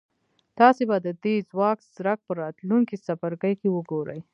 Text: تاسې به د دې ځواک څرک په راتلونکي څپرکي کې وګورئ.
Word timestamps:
تاسې 0.59 0.83
به 0.89 0.97
د 1.05 1.07
دې 1.23 1.35
ځواک 1.49 1.77
څرک 1.95 2.19
په 2.27 2.33
راتلونکي 2.41 2.95
څپرکي 3.05 3.53
کې 3.61 3.69
وګورئ. 3.75 4.19